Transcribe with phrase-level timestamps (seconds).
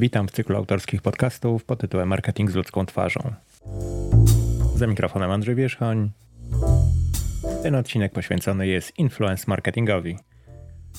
[0.00, 3.34] Witam w cyklu autorskich podcastów pod tytułem Marketing z ludzką twarzą.
[4.76, 6.10] Za mikrofonem Andrzej Wierzchoń.
[7.62, 10.16] Ten odcinek poświęcony jest influence marketingowi.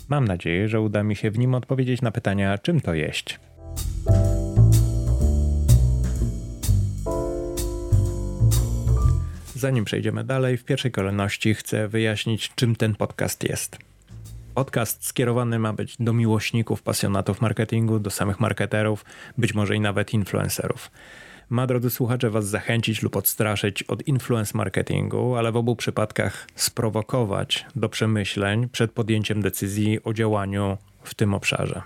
[0.09, 3.39] Mam nadzieję, że uda mi się w nim odpowiedzieć na pytania, czym to jeść.
[9.55, 13.90] Zanim przejdziemy dalej, w pierwszej kolejności chcę wyjaśnić, czym ten podcast jest.
[14.53, 19.05] Podcast skierowany ma być do miłośników, pasjonatów marketingu, do samych marketerów,
[19.37, 20.91] być może i nawet influencerów.
[21.49, 27.65] Ma, drodzy słuchacze, Was zachęcić lub odstraszyć od influence marketingu, ale w obu przypadkach sprowokować
[27.75, 31.81] do przemyśleń przed podjęciem decyzji o działaniu w tym obszarze.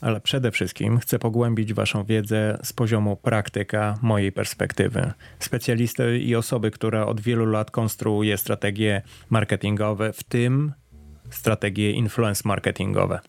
[0.00, 5.12] Ale przede wszystkim chcę pogłębić Waszą wiedzę z poziomu praktyka mojej perspektywy.
[5.38, 10.72] Specjalisty i osoby, która od wielu lat konstruuje strategie marketingowe, w tym
[11.34, 13.20] strategie influence marketingowe.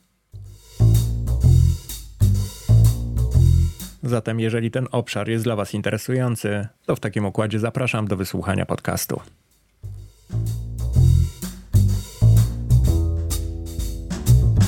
[4.03, 8.65] Zatem, jeżeli ten obszar jest dla Was interesujący, to w takim układzie zapraszam do wysłuchania
[8.65, 9.21] podcastu.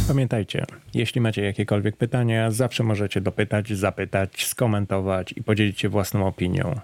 [0.07, 6.79] Pamiętajcie, jeśli macie jakiekolwiek pytania, zawsze możecie dopytać, zapytać, skomentować i podzielić się własną opinią.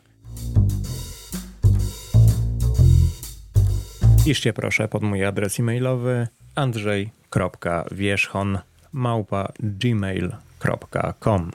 [4.26, 8.60] Piszcie proszę pod mój adres e-mailowy andrzej.wierzchon
[8.94, 11.52] małpa gmail.com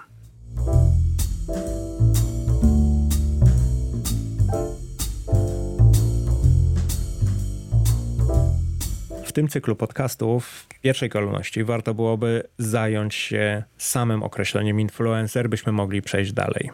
[9.25, 15.73] W tym cyklu podcastów w pierwszej kolejności warto byłoby zająć się samym określeniem influencer, byśmy
[15.73, 16.71] mogli przejść dalej.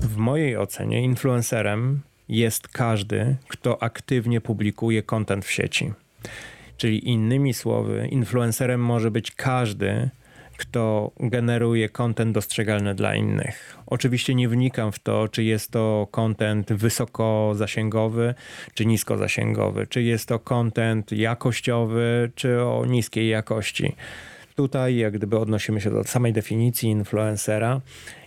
[0.00, 5.92] W mojej ocenie influencerem jest każdy, kto aktywnie publikuje kontent w sieci.
[6.76, 10.10] Czyli innymi słowy, influencerem może być każdy,
[10.56, 13.78] kto generuje kontent dostrzegalny dla innych.
[13.86, 18.34] Oczywiście nie wnikam w to, czy jest to kontent wysokozasięgowy,
[18.74, 23.94] czy niskozasięgowy, czy jest to kontent jakościowy, czy o niskiej jakości.
[24.54, 27.80] Tutaj jak gdyby odnosimy się do samej definicji influencera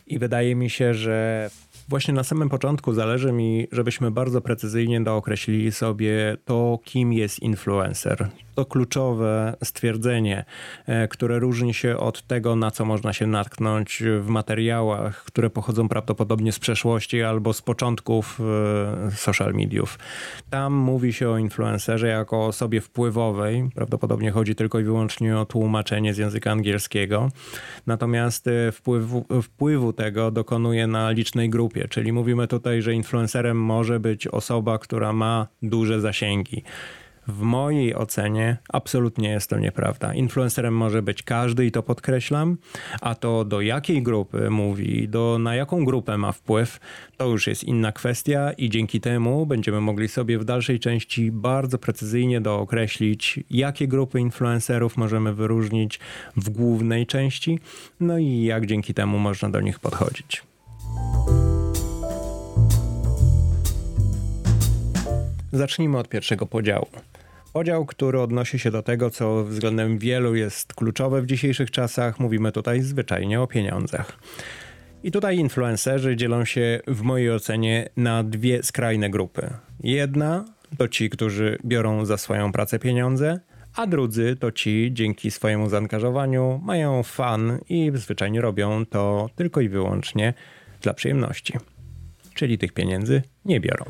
[0.08, 1.50] i wydaje mi się, że
[1.90, 8.30] Właśnie na samym początku zależy mi, żebyśmy bardzo precyzyjnie dookreślili sobie to, kim jest influencer.
[8.56, 10.46] To kluczowe stwierdzenie,
[10.86, 15.90] e, które różni się od tego, na co można się natknąć w materiałach, które pochodzą
[15.90, 18.40] prawdopodobnie z przeszłości albo z początków
[19.08, 20.00] e, social mediów.
[20.50, 23.70] Tam mówi się o influencerze jako osobie wpływowej.
[23.76, 27.32] Prawdopodobnie chodzi tylko i wyłącznie o tłumaczenie z języka angielskiego.
[27.88, 34.00] Natomiast e, wpływu, wpływu tego dokonuje na licznej grupie czyli mówimy tutaj, że influencerem może
[34.00, 36.64] być osoba, która ma duże zasięgi.
[37.30, 40.14] W mojej ocenie absolutnie jest to nieprawda.
[40.14, 42.58] Influencerem może być każdy i to podkreślam,
[43.02, 46.80] a to do jakiej grupy mówi, do na jaką grupę ma wpływ,
[47.18, 51.78] to już jest inna kwestia i dzięki temu będziemy mogli sobie w dalszej części bardzo
[51.78, 56.00] precyzyjnie dookreślić, jakie grupy influencerów możemy wyróżnić
[56.36, 57.60] w głównej części,
[58.00, 60.49] no i jak dzięki temu można do nich podchodzić.
[65.52, 66.88] Zacznijmy od pierwszego podziału.
[67.54, 72.20] Podział, który odnosi się do tego, co względem wielu jest kluczowe w dzisiejszych czasach.
[72.20, 74.20] Mówimy tutaj zwyczajnie o pieniądzach.
[75.04, 79.50] I tutaj influencerzy dzielą się w mojej ocenie na dwie skrajne grupy.
[79.84, 80.46] Jedna
[80.78, 83.40] to ci, którzy biorą za swoją pracę pieniądze,
[83.76, 89.70] a drudzy to ci, dzięki swojemu zaangażowaniu, mają fan i zwyczajnie robią to tylko i
[89.70, 90.34] wyłącznie
[90.82, 91.54] dla przyjemności.
[92.34, 93.86] Czyli tych pieniędzy nie biorą.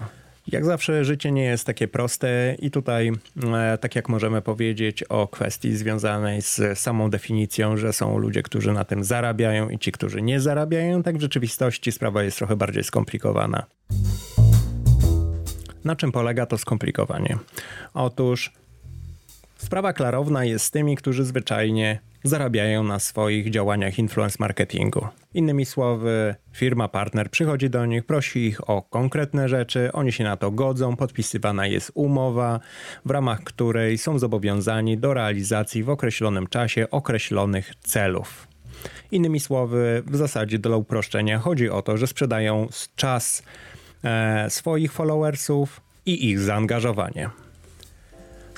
[0.52, 3.12] Jak zawsze życie nie jest takie proste i tutaj,
[3.54, 8.74] e, tak jak możemy powiedzieć o kwestii związanej z samą definicją, że są ludzie, którzy
[8.74, 12.84] na tym zarabiają i ci, którzy nie zarabiają, tak w rzeczywistości sprawa jest trochę bardziej
[12.84, 13.64] skomplikowana.
[15.84, 17.38] Na czym polega to skomplikowanie?
[17.94, 18.52] Otóż
[19.58, 25.08] sprawa klarowna jest z tymi, którzy zwyczajnie zarabiają na swoich działaniach influence marketingu.
[25.34, 30.38] Innymi słowy, firma partner przychodzi do nich, prosi ich o konkretne rzeczy, oni się na
[30.38, 32.60] to godzą, podpisywana jest umowa,
[33.06, 38.48] w ramach której są zobowiązani do realizacji w określonym czasie określonych celów.
[39.12, 43.44] Innymi słowy, w zasadzie dla uproszczenia chodzi o to, że sprzedają czas
[44.04, 47.30] e, swoich followersów i ich zaangażowanie.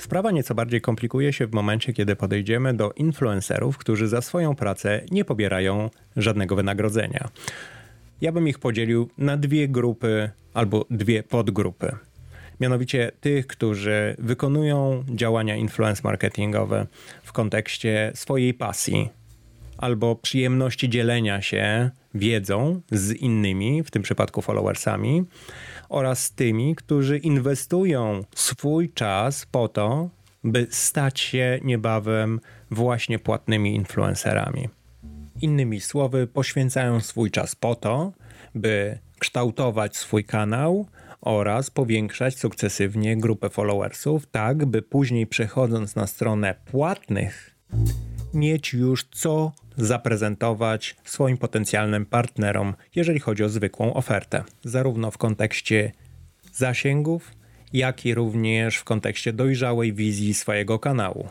[0.02, 5.00] Sprawa nieco bardziej komplikuje się w momencie, kiedy podejdziemy do influencerów, którzy za swoją pracę
[5.10, 7.28] nie pobierają żadnego wynagrodzenia.
[8.20, 11.96] Ja bym ich podzielił na dwie grupy albo dwie podgrupy.
[12.60, 16.86] Mianowicie tych, którzy wykonują działania influence marketingowe
[17.22, 19.08] w kontekście swojej pasji,
[19.78, 25.24] albo przyjemności dzielenia się wiedzą z innymi, w tym przypadku followersami,
[25.88, 30.10] oraz tymi, którzy inwestują swój czas po to,
[30.44, 34.68] by stać się niebawem właśnie płatnymi influencerami.
[35.40, 38.12] Innymi słowy, poświęcają swój czas po to,
[38.54, 40.86] by kształtować swój kanał
[41.20, 47.56] oraz powiększać sukcesywnie grupę followersów, tak by później przechodząc na stronę płatnych,
[48.34, 55.92] mieć już co zaprezentować swoim potencjalnym partnerom, jeżeli chodzi o zwykłą ofertę, zarówno w kontekście
[56.52, 57.30] zasięgów,
[57.72, 61.28] jak i również w kontekście dojrzałej wizji swojego kanału.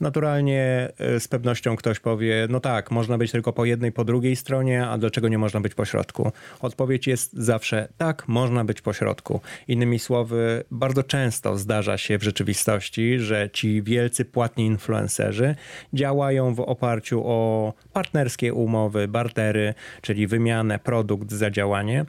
[0.00, 4.36] Naturalnie e, z pewnością ktoś powie, no tak, można być tylko po jednej, po drugiej
[4.36, 6.32] stronie, a dlaczego nie można być po środku?
[6.60, 9.40] Odpowiedź jest zawsze tak, można być po środku.
[9.68, 15.54] Innymi słowy, bardzo często zdarza się w rzeczywistości, że ci wielcy płatni influencerzy
[15.94, 22.04] działają w oparciu o partnerskie umowy, bartery, czyli wymianę produkt za działanie,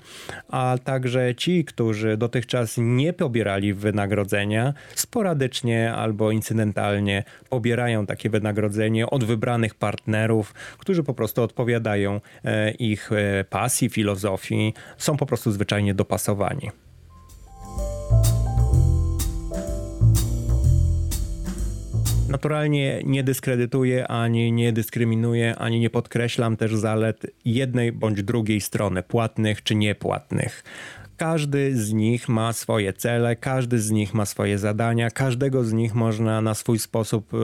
[0.50, 9.10] a także ci, którzy dotychczas nie pobierali wynagrodzenia, sporadycznie albo incydentalnie pobierają pobierają takie wynagrodzenie
[9.10, 15.52] od wybranych partnerów, którzy po prostu odpowiadają e, ich e, pasji, filozofii, są po prostu
[15.52, 16.70] zwyczajnie dopasowani.
[22.32, 29.04] Naturalnie nie dyskredytuję, ani nie dyskryminuję, ani nie podkreślam też zalet jednej bądź drugiej strony,
[29.04, 30.64] płatnych czy niepłatnych.
[31.18, 35.96] Każdy z nich ma swoje cele, każdy z nich ma swoje zadania, każdego z nich
[35.96, 37.38] można na swój sposób e,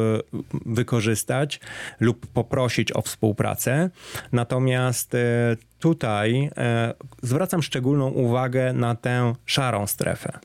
[0.66, 1.60] wykorzystać
[2.00, 3.90] lub poprosić o współpracę.
[4.32, 6.94] Natomiast e, tutaj e,
[7.24, 10.40] zwracam szczególną uwagę na tę szarą strefę.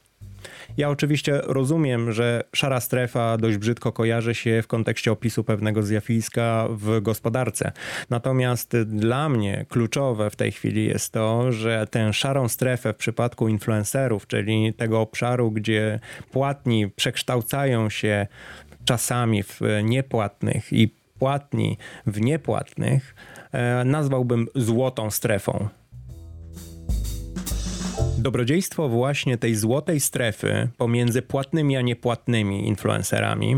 [0.76, 6.68] Ja oczywiście rozumiem, że szara strefa dość brzydko kojarzy się w kontekście opisu pewnego zjawiska
[6.70, 7.72] w gospodarce.
[8.10, 13.48] Natomiast dla mnie kluczowe w tej chwili jest to, że tę szarą strefę w przypadku
[13.48, 18.26] influencerów, czyli tego obszaru, gdzie płatni przekształcają się
[18.84, 20.88] czasami w niepłatnych i
[21.18, 23.14] płatni w niepłatnych,
[23.52, 25.68] e, nazwałbym złotą strefą.
[28.22, 33.56] Dobrodziejstwo właśnie tej złotej strefy pomiędzy płatnymi a niepłatnymi influencerami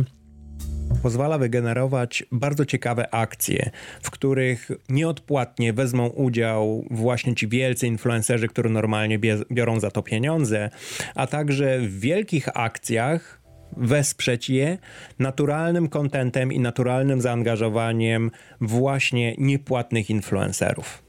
[1.02, 3.70] pozwala wygenerować bardzo ciekawe akcje,
[4.02, 9.18] w których nieodpłatnie wezmą udział właśnie ci wielcy influencerzy, którzy normalnie
[9.50, 10.70] biorą za to pieniądze,
[11.14, 13.40] a także w wielkich akcjach
[13.76, 14.78] wesprzeć je
[15.18, 18.30] naturalnym kontentem i naturalnym zaangażowaniem
[18.60, 21.04] właśnie niepłatnych influencerów.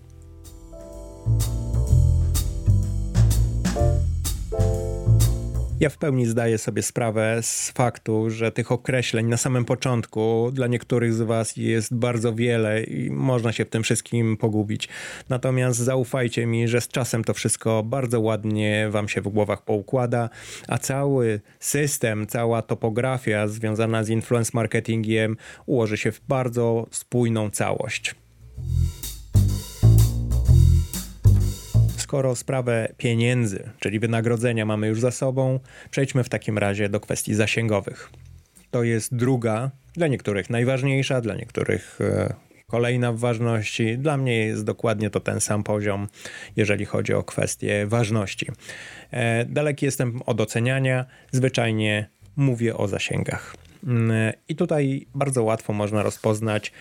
[5.80, 10.68] Ja w pełni zdaję sobie sprawę z faktu, że tych określeń na samym początku dla
[10.68, 14.89] niektórych z Was jest bardzo wiele i można się w tym wszystkim pogubić.
[15.30, 20.30] Natomiast zaufajcie mi, że z czasem to wszystko bardzo ładnie Wam się w głowach poukłada,
[20.68, 28.16] a cały system, cała topografia związana z influence marketingiem ułoży się w bardzo spójną całość.
[32.05, 35.59] Skoro sprawę pieniędzy, czyli wynagrodzenia mamy już za sobą,
[35.91, 38.09] przejdźmy w takim razie do kwestii zasięgowych.
[38.71, 42.33] To jest druga, dla niektórych najważniejsza, dla niektórych e,
[42.67, 43.97] kolejna w ważności.
[43.97, 46.07] Dla mnie jest dokładnie to ten sam poziom,
[46.55, 48.47] jeżeli chodzi o kwestię ważności.
[49.12, 53.55] E, daleki jestem od oceniania, zwyczajnie mówię o zasięgach.
[53.83, 56.71] Mm, I tutaj bardzo łatwo można rozpoznać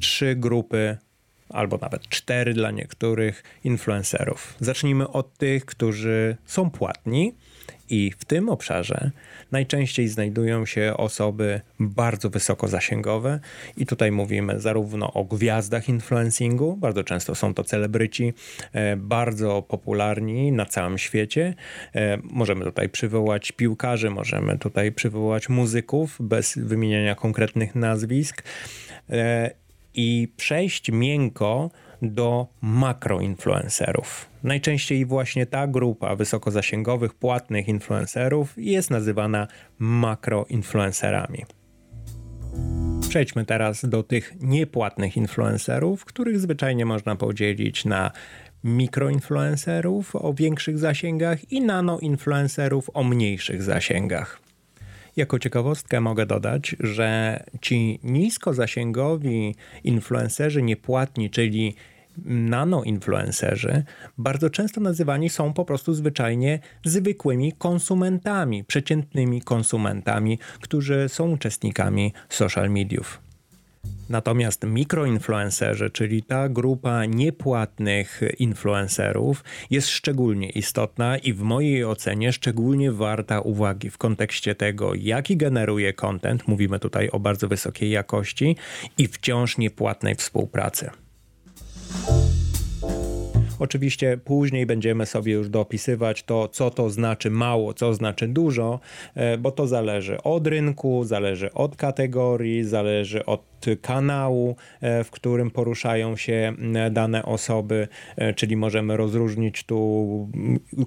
[0.00, 0.96] trzy grupy
[1.48, 4.54] albo nawet cztery dla niektórych influencerów.
[4.60, 7.34] Zacznijmy od tych, którzy są płatni.
[7.90, 9.10] I w tym obszarze
[9.52, 13.40] najczęściej znajdują się osoby bardzo wysoko zasięgowe,
[13.76, 18.32] i tutaj mówimy zarówno o gwiazdach influencingu, bardzo często są to celebryci,
[18.72, 21.54] e, bardzo popularni na całym świecie.
[21.94, 28.42] E, możemy tutaj przywołać piłkarzy, możemy tutaj przywołać muzyków bez wymieniania konkretnych nazwisk
[29.10, 29.50] e,
[29.94, 31.70] i przejść miękko
[32.02, 34.28] do makroinfluencerów.
[34.42, 39.46] Najczęściej właśnie ta grupa wysokozasięgowych, płatnych influencerów jest nazywana
[39.78, 41.44] makroinfluencerami.
[43.08, 48.10] Przejdźmy teraz do tych niepłatnych influencerów, których zwyczajnie można podzielić na
[48.64, 54.40] mikroinfluencerów o większych zasięgach i nanoinfluencerów o mniejszych zasięgach.
[55.16, 59.54] Jako ciekawostkę mogę dodać, że ci niskozasięgowi
[59.84, 61.74] influencerzy niepłatni, czyli
[62.24, 63.84] nanoinfluencerzy
[64.18, 72.70] bardzo często nazywani są po prostu zwyczajnie zwykłymi konsumentami, przeciętnymi konsumentami, którzy są uczestnikami social
[72.70, 73.23] mediów.
[74.08, 82.92] Natomiast mikroinfluencerzy, czyli ta grupa niepłatnych influencerów, jest szczególnie istotna i w mojej ocenie szczególnie
[82.92, 86.48] warta uwagi w kontekście tego, jaki generuje content.
[86.48, 88.56] Mówimy tutaj o bardzo wysokiej jakości
[88.98, 90.90] i wciąż niepłatnej współpracy.
[93.58, 98.80] Oczywiście później będziemy sobie już dopisywać to, co to znaczy mało, co znaczy dużo,
[99.14, 105.50] e, bo to zależy od rynku, zależy od kategorii, zależy od kanału, e, w którym
[105.50, 106.52] poruszają się
[106.90, 110.28] dane osoby, e, czyli możemy rozróżnić tu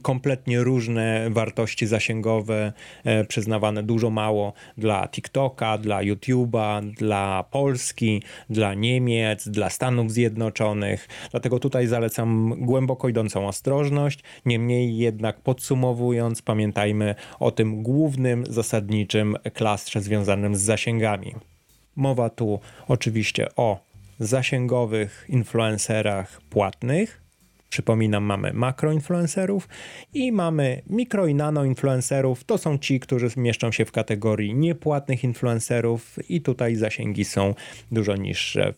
[0.02, 2.74] kompletnie różne wartości zasięgowe
[3.28, 11.08] przyznawane dużo mało dla TikToka, dla YouTube'a, dla Polski, dla Niemiec, dla Stanów Zjednoczonych.
[11.32, 14.24] Dlatego tutaj zalecam głęboko idącą ostrożność.
[14.46, 21.36] Niemniej jednak podsumowując, pamiętajmy o tym głównym, zasadniczym klastrze związanym z zasięgami.
[21.98, 23.80] Mowa tu oczywiście o
[24.20, 27.22] zasięgowych influencerach płatnych.
[27.70, 29.70] Przypominam, mamy makroinfluencerów
[30.14, 32.44] i mamy mikro i nanoinfluencerów.
[32.44, 37.54] To są ci, którzy mieszczą się w kategorii niepłatnych influencerów i tutaj zasięgi są
[37.92, 38.74] dużo niższe.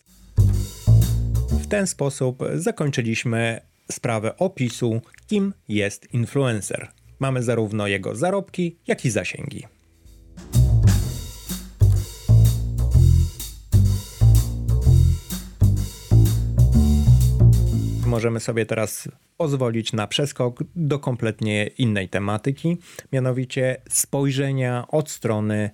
[1.50, 3.60] W ten sposób zakończyliśmy
[3.90, 6.88] sprawę opisu, kim jest influencer.
[7.18, 9.79] Mamy zarówno jego zarobki, jak i zasięgi.
[18.10, 22.78] Możemy sobie teraz pozwolić na przeskok do kompletnie innej tematyki,
[23.12, 25.70] mianowicie spojrzenia od strony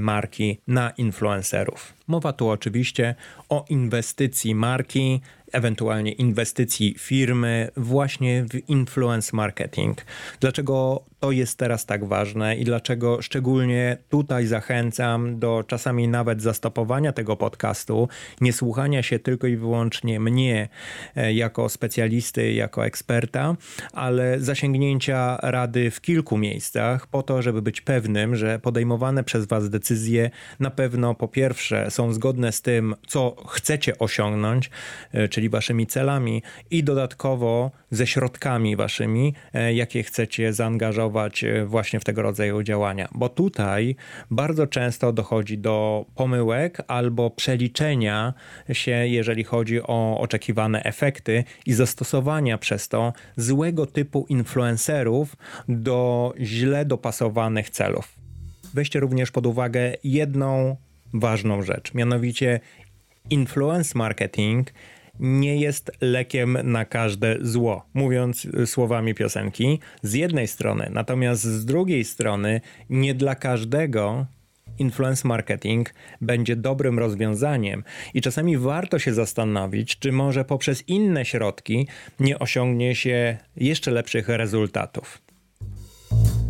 [0.00, 1.94] marki na influencerów.
[2.06, 3.14] Mowa tu oczywiście
[3.48, 5.20] o inwestycji marki
[5.52, 10.04] ewentualnie inwestycji firmy właśnie w influence marketing.
[10.40, 17.12] Dlaczego to jest teraz tak ważne i dlaczego szczególnie tutaj zachęcam do czasami nawet zastopowania
[17.12, 18.08] tego podcastu,
[18.40, 20.68] nie słuchania się tylko i wyłącznie mnie
[21.16, 23.56] e, jako specjalisty, jako eksperta,
[23.92, 29.65] ale zasięgnięcia rady w kilku miejscach po to, żeby być pewnym, że podejmowane przez Was
[29.70, 30.30] decyzje
[30.60, 34.70] na pewno po pierwsze są zgodne z tym, co chcecie osiągnąć,
[35.12, 42.00] e, czyli Waszymi celami i dodatkowo ze środkami Waszymi, e, jakie chcecie zaangażować E, właśnie
[42.00, 43.96] w tego rodzaju działania, bo tutaj
[44.30, 48.34] bardzo często dochodzi do pomyłek albo przeliczenia
[48.72, 55.36] się, jeżeli chodzi o oczekiwane efekty i zastosowania przez to złego typu influencerów
[55.68, 58.25] do źle dopasowanych celów.
[58.76, 60.76] Weźcie również pod uwagę jedną
[61.14, 62.60] ważną rzecz, mianowicie
[63.30, 64.72] influence marketing
[65.20, 72.04] nie jest lekiem na każde zło, mówiąc słowami piosenki, z jednej strony, natomiast z drugiej
[72.04, 74.26] strony, nie dla każdego
[74.78, 77.84] influence marketing będzie dobrym rozwiązaniem.
[78.14, 81.88] I czasami warto się zastanowić, czy może poprzez inne środki
[82.20, 85.22] nie osiągnie się jeszcze lepszych rezultatów.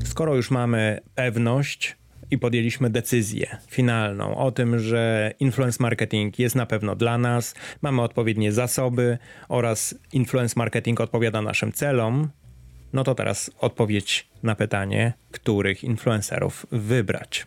[0.05, 1.97] Skoro już mamy pewność,
[2.31, 8.03] i podjęliśmy decyzję finalną o tym, że influence marketing jest na pewno dla nas, mamy
[8.03, 9.19] odpowiednie zasoby
[9.49, 12.29] oraz influence marketing odpowiada naszym celom,
[12.93, 17.47] no to teraz odpowiedź na pytanie, których influencerów wybrać.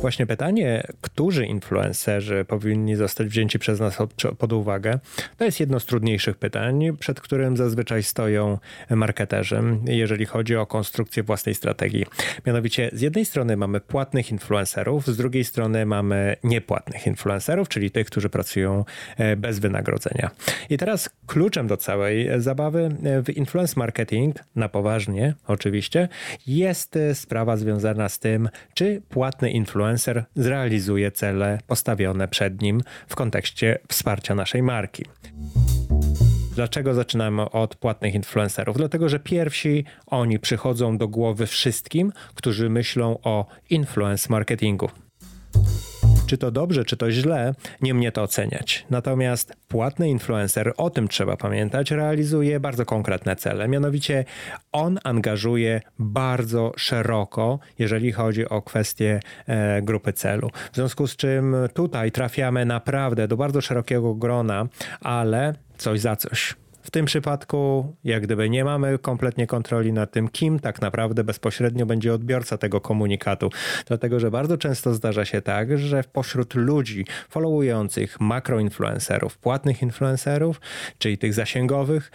[0.00, 3.98] Właśnie pytanie, którzy influencerzy powinni zostać wzięci przez nas
[4.38, 4.98] pod uwagę,
[5.36, 8.58] to jest jedno z trudniejszych pytań, przed którym zazwyczaj stoją
[8.90, 12.06] marketerzy, jeżeli chodzi o konstrukcję własnej strategii.
[12.46, 18.06] Mianowicie z jednej strony mamy płatnych influencerów, z drugiej strony mamy niepłatnych influencerów, czyli tych,
[18.06, 18.84] którzy pracują
[19.16, 20.30] e, bez wynagrodzenia.
[20.70, 26.08] I teraz kluczem do całej zabawy e, w influence marketing, na poważnie oczywiście,
[26.46, 32.80] jest e, sprawa związana z tym, czy płatny influencer influencer zrealizuje cele postawione przed nim
[33.08, 35.04] w kontekście wsparcia naszej marki.
[36.54, 38.76] Dlaczego zaczynamy od płatnych influencerów?
[38.76, 44.90] Dlatego, że pierwsi oni przychodzą do głowy wszystkim, którzy myślą o influence marketingu.
[46.30, 48.86] Czy to dobrze, czy to źle, nie mnie to oceniać.
[48.90, 53.68] Natomiast płatny influencer, o tym trzeba pamiętać, realizuje bardzo konkretne cele.
[53.68, 54.24] Mianowicie
[54.72, 60.50] on angażuje bardzo szeroko, jeżeli chodzi o kwestie e, grupy celu.
[60.72, 64.66] W związku z czym tutaj trafiamy naprawdę do bardzo szerokiego grona,
[65.00, 66.56] ale coś za coś.
[66.90, 71.86] W tym przypadku, jak gdyby nie mamy kompletnie kontroli nad tym, kim tak naprawdę bezpośrednio
[71.86, 73.50] będzie odbiorca tego komunikatu.
[73.86, 80.60] Dlatego, że bardzo często zdarza się tak, że pośród ludzi followujących makroinfluencerów, płatnych influencerów,
[80.98, 82.10] czyli tych zasięgowych,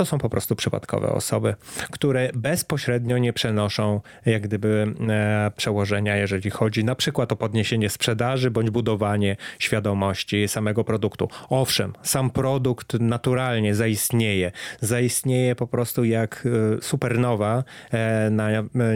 [0.00, 1.54] to są po prostu przypadkowe osoby,
[1.90, 8.50] które bezpośrednio nie przenoszą jak gdyby e, przełożenia, jeżeli chodzi na przykład o podniesienie sprzedaży
[8.50, 11.28] bądź budowanie świadomości samego produktu.
[11.48, 14.52] Owszem, sam produkt naturalnie zaistnieje.
[14.80, 18.48] Zaistnieje po prostu jak e, supernowa e, na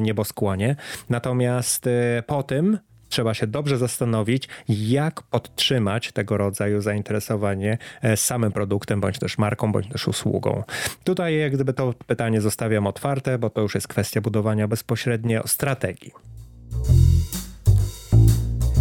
[0.02, 0.76] nieboskłonie.
[1.10, 1.88] Natomiast
[2.26, 2.78] po tym
[3.14, 9.72] trzeba się dobrze zastanowić, jak podtrzymać tego rodzaju zainteresowanie e, samym produktem, bądź też marką,
[9.72, 10.62] bądź też usługą.
[11.04, 16.12] Tutaj jak gdyby to pytanie zostawiam otwarte, bo to już jest kwestia budowania bezpośrednio strategii.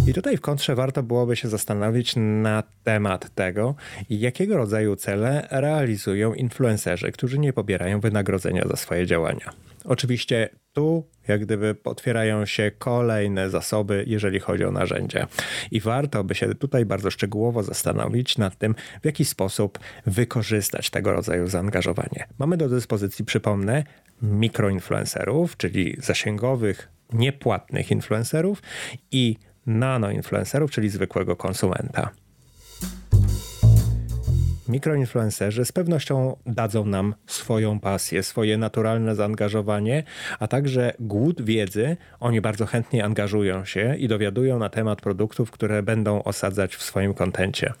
[0.06, 3.74] I tutaj w kontrze warto byłoby się zastanowić na temat tego,
[4.10, 9.50] jakiego rodzaju cele realizują influencerzy, którzy nie pobierają wynagrodzenia za swoje działania.
[9.84, 15.26] Oczywiście tu jak gdyby otwierają się kolejne zasoby, jeżeli chodzi o narzędzia.
[15.70, 21.12] I warto by się tutaj bardzo szczegółowo zastanowić nad tym, w jaki sposób wykorzystać tego
[21.12, 22.26] rodzaju zaangażowanie.
[22.38, 23.84] Mamy do dyspozycji, przypomnę,
[24.22, 28.62] mikroinfluencerów, czyli zasięgowych, niepłatnych influencerów
[29.10, 32.10] i nanoinfluencerów, czyli zwykłego konsumenta
[34.68, 40.04] mikroinfluencerzy z pewnością dadzą nam swoją pasję, swoje naturalne zaangażowanie,
[40.38, 41.96] a także głód wiedzy.
[42.20, 47.14] Oni bardzo chętnie angażują się i dowiadują na temat produktów, które będą osadzać w swoim
[47.14, 47.72] kontencie.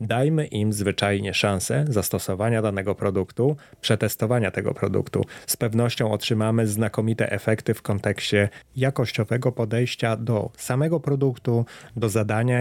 [0.00, 5.24] Dajmy im zwyczajnie szansę zastosowania danego produktu, przetestowania tego produktu.
[5.46, 11.64] Z pewnością otrzymamy znakomite efekty w kontekście jakościowego podejścia do samego produktu,
[11.96, 12.60] do zadania.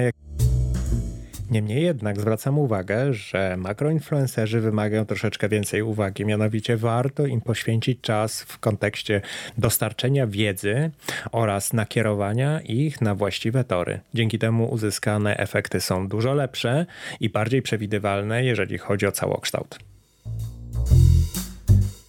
[1.51, 8.41] Niemniej jednak zwracam uwagę, że makroinfluencerzy wymagają troszeczkę więcej uwagi, mianowicie warto im poświęcić czas
[8.41, 9.21] w kontekście
[9.57, 10.91] dostarczenia wiedzy
[11.31, 13.99] oraz nakierowania ich na właściwe tory.
[14.13, 16.85] Dzięki temu uzyskane efekty są dużo lepsze
[17.19, 19.79] i bardziej przewidywalne, jeżeli chodzi o całokształt.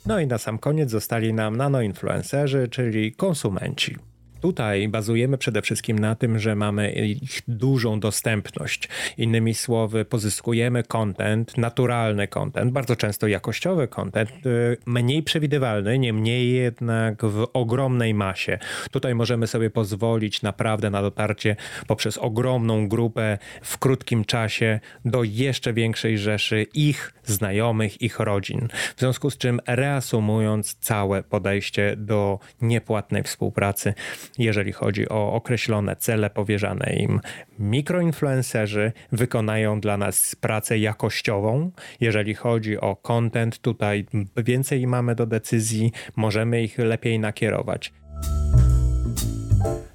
[0.06, 3.96] No i na sam koniec zostali nam nanoinfluencerzy, czyli konsumenci.
[4.40, 8.88] Tutaj bazujemy przede wszystkim na tym, że mamy ich dużą dostępność.
[9.18, 17.24] Innymi słowy, pozyskujemy content, naturalny content, bardzo często jakościowy content, y, mniej przewidywalny, niemniej jednak
[17.24, 18.58] w ogromnej masie.
[18.90, 21.56] Tutaj możemy sobie pozwolić naprawdę na dotarcie
[21.86, 28.68] poprzez ogromną grupę w krótkim czasie do jeszcze większej rzeszy ich znajomych, ich rodzin.
[28.96, 33.94] W związku z czym, reasumując całe podejście do niepłatnej współpracy,
[34.38, 37.20] jeżeli chodzi o określone cele powierzane im.
[37.58, 41.70] Mikroinfluencerzy wykonają dla nas pracę jakościową.
[42.00, 47.92] Jeżeli chodzi o content, tutaj więcej mamy do decyzji, możemy ich lepiej nakierować.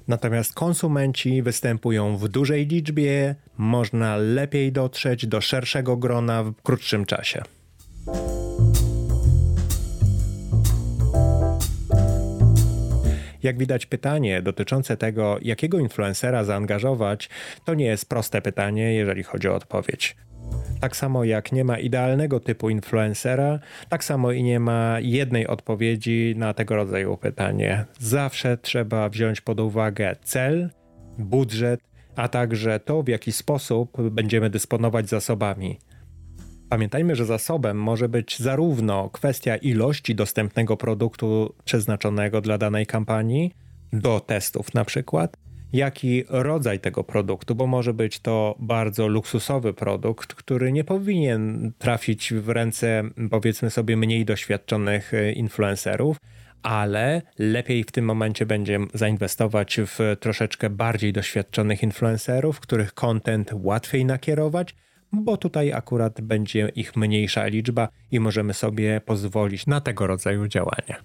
[0.08, 7.42] Natomiast konsumenci występują w dużej liczbie, można lepiej dotrzeć do szerszego grona w krótszym czasie.
[13.42, 17.28] Jak widać, pytanie dotyczące tego, jakiego influencera zaangażować,
[17.64, 20.16] to nie jest proste pytanie, jeżeli chodzi o odpowiedź.
[20.80, 26.34] Tak samo jak nie ma idealnego typu influencera, tak samo i nie ma jednej odpowiedzi
[26.36, 27.84] na tego rodzaju pytanie.
[27.98, 30.70] Zawsze trzeba wziąć pod uwagę cel,
[31.18, 31.80] budżet,
[32.16, 35.78] a także to, w jaki sposób będziemy dysponować zasobami.
[36.72, 43.54] Pamiętajmy, że zasobem może być zarówno kwestia ilości dostępnego produktu przeznaczonego dla danej kampanii,
[43.92, 45.36] do testów na przykład,
[45.72, 51.72] jak i rodzaj tego produktu, bo może być to bardzo luksusowy produkt, który nie powinien
[51.78, 56.16] trafić w ręce, powiedzmy sobie, mniej doświadczonych e, influencerów,
[56.62, 64.04] ale lepiej w tym momencie będzie zainwestować w troszeczkę bardziej doświadczonych influencerów, których content łatwiej
[64.04, 64.74] nakierować,
[65.12, 70.96] bo tutaj akurat będzie ich mniejsza liczba i możemy sobie pozwolić na tego rodzaju działania.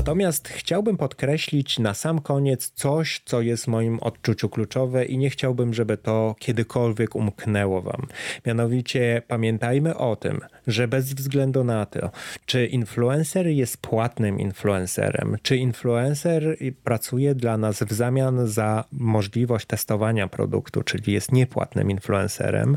[0.00, 5.30] Natomiast chciałbym podkreślić na sam koniec coś, co jest w moim odczuciu kluczowe i nie
[5.30, 8.06] chciałbym, żeby to kiedykolwiek umknęło Wam.
[8.46, 12.10] Mianowicie pamiętajmy o tym, że bez względu na to,
[12.46, 20.28] czy influencer jest płatnym influencerem, czy influencer pracuje dla nas w zamian za możliwość testowania
[20.28, 22.76] produktu, czyli jest niepłatnym influencerem,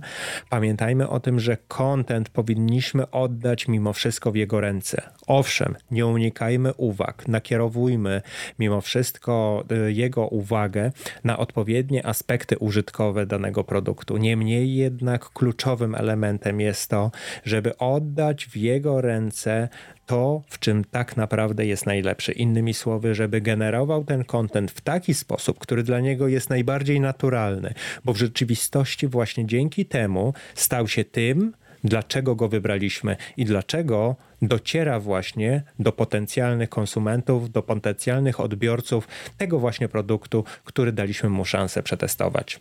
[0.49, 5.01] pamiętajmy o tym, że content powinniśmy oddać mimo wszystko w jego ręce.
[5.27, 8.21] Owszem, nie unikajmy uwag, nakierowujmy
[8.59, 10.91] mimo wszystko y, jego uwagę
[11.23, 14.17] na odpowiednie aspekty użytkowe danego produktu.
[14.17, 17.11] Niemniej jednak kluczowym elementem jest to,
[17.45, 19.69] żeby oddać w jego ręce
[20.05, 22.31] to, w czym tak naprawdę jest najlepszy.
[22.31, 27.73] Innymi słowy, żeby generował ten content w taki sposób, który dla niego jest najbardziej naturalny,
[28.05, 34.99] bo w rzeczywistości właśnie dzięki temu stał się tym, dlaczego go wybraliśmy i dlaczego dociera
[34.99, 42.59] właśnie do potencjalnych konsumentów, do potencjalnych odbiorców tego właśnie produktu, który daliśmy mu szansę przetestować.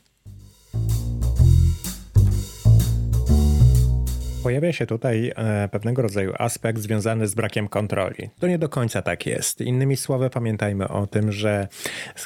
[4.43, 8.31] Pojawia się tutaj e, pewnego rodzaju aspekt związany z brakiem kontroli.
[8.41, 9.61] To nie do końca tak jest.
[9.61, 11.69] Innymi słowy, pamiętajmy o tym, że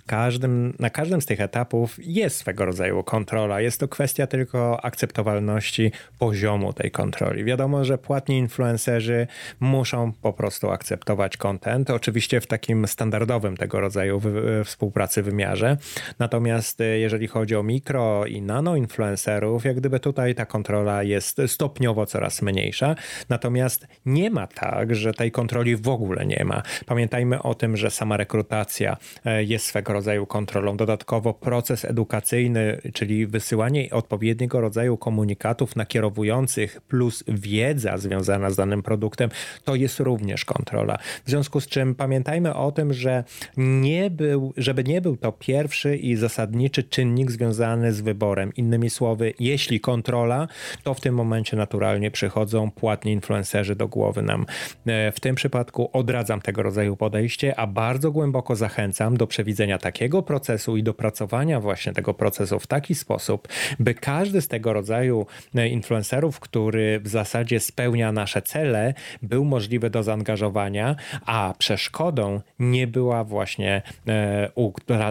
[0.06, 3.60] każdym, na każdym z tych etapów jest swego rodzaju kontrola.
[3.60, 7.44] Jest to kwestia tylko akceptowalności poziomu tej kontroli.
[7.44, 9.26] Wiadomo, że płatni influencerzy
[9.60, 14.20] muszą po prostu akceptować content, oczywiście w takim standardowym tego rodzaju
[14.64, 15.76] współpracy wymiarze.
[16.18, 21.40] Natomiast e, jeżeli chodzi o mikro i nano influencerów, jak gdyby tutaj ta kontrola jest
[21.46, 22.94] stopniowo coraz mniejsza.
[23.28, 26.62] Natomiast nie ma tak, że tej kontroli w ogóle nie ma.
[26.86, 30.76] Pamiętajmy o tym, że sama rekrutacja e, jest swego rodzaju kontrolą.
[30.76, 39.30] Dodatkowo proces edukacyjny, czyli wysyłanie odpowiedniego rodzaju komunikatów nakierowujących plus wiedza związana z danym produktem,
[39.64, 40.98] to jest również kontrola.
[41.24, 43.24] W związku z czym pamiętajmy o tym, że
[43.56, 48.52] nie był, żeby nie był to pierwszy i zasadniczy czynnik związany z wyborem.
[48.54, 50.48] Innymi słowy, jeśli kontrola,
[50.82, 54.46] to w tym momencie naturalnie naturalnie przychodzą płatni influencerzy do głowy nam.
[54.86, 60.22] E, w tym przypadku odradzam tego rodzaju podejście, a bardzo głęboko zachęcam do przewidzenia takiego
[60.22, 65.68] procesu i dopracowania właśnie tego procesu w taki sposób, by każdy z tego rodzaju e,
[65.68, 73.24] influencerów, który w zasadzie spełnia nasze cele, był możliwy do zaangażowania, a przeszkodą nie była
[73.24, 74.50] właśnie e,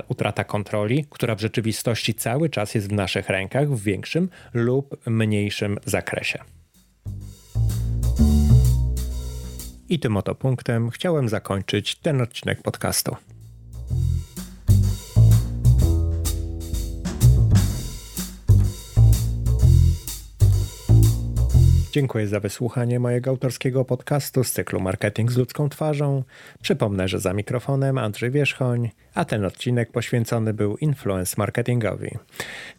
[0.08, 5.78] utrata kontroli, która w rzeczywistości cały czas jest w naszych rękach w większym lub mniejszym
[5.86, 6.56] zakresie.
[9.96, 13.16] I tym oto punktem chciałem zakończyć ten odcinek podcastu.
[21.92, 26.24] Dziękuję za wysłuchanie mojego autorskiego podcastu z cyklu Marketing z ludzką twarzą.
[26.62, 32.12] Przypomnę, że za mikrofonem Andrzej Wierzchoń, a ten odcinek poświęcony był influence marketingowi.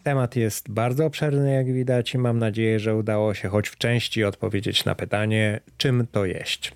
[0.03, 4.25] Temat jest bardzo obszerny, jak widać, i mam nadzieję, że udało się choć w części
[4.25, 6.73] odpowiedzieć na pytanie, czym to jeść.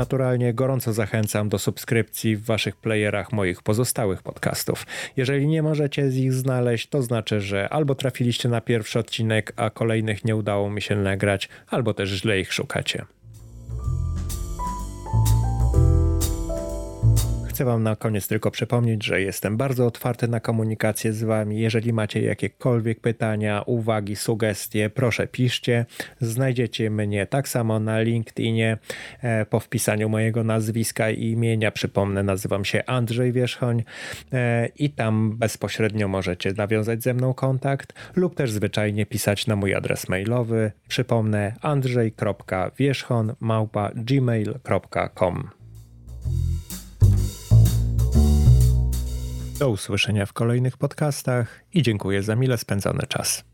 [0.00, 4.86] Naturalnie gorąco zachęcam do subskrypcji w waszych playerach moich pozostałych podcastów.
[5.16, 9.70] Jeżeli nie możecie z ich znaleźć, to znaczy, że albo trafiliście na pierwszy odcinek, a
[9.70, 13.04] kolejnych nie udało mi się nagrać, albo też źle ich szukacie.
[17.60, 21.60] Chcę Wam na koniec tylko przypomnieć, że jestem bardzo otwarty na komunikację z Wami.
[21.60, 25.86] Jeżeli macie jakiekolwiek pytania, uwagi, sugestie, proszę piszcie.
[26.20, 28.78] Znajdziecie mnie tak samo na LinkedInie
[29.22, 31.70] e, po wpisaniu mojego nazwiska i imienia.
[31.70, 33.82] Przypomnę, nazywam się Andrzej Wierzchoń
[34.32, 39.74] e, i tam bezpośrednio możecie nawiązać ze mną kontakt lub też zwyczajnie pisać na mój
[39.74, 40.72] adres mailowy.
[40.88, 45.59] Przypomnę andrzej.wierzchon małpa gmail.com.
[49.60, 53.49] Do usłyszenia w kolejnych podcastach i dziękuję za mile spędzony czas.